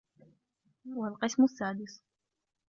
وَالْقِسْمُ 0.95 1.43
السَّادِسُ 1.43 2.03